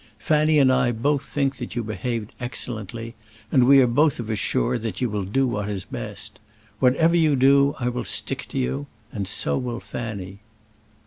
Fanny 0.17 0.57
and 0.57 0.73
I 0.73 0.91
both 0.91 1.23
think 1.23 1.57
that 1.57 1.75
you 1.75 1.83
have 1.83 1.87
behaved 1.89 2.33
excellently, 2.39 3.13
and 3.51 3.71
are 3.71 3.85
both 3.85 4.19
of 4.19 4.31
us 4.31 4.39
sure 4.39 4.79
that 4.79 4.99
you 4.99 5.11
will 5.11 5.23
do 5.25 5.45
what 5.45 5.69
is 5.69 5.85
best. 5.85 6.39
Whatever 6.79 7.15
you 7.15 7.35
do 7.35 7.75
I 7.79 7.87
will 7.87 8.03
stick 8.03 8.47
to 8.49 8.57
you; 8.57 8.87
and 9.11 9.27
so 9.27 9.59
will 9.59 9.79
Fanny." 9.79 10.39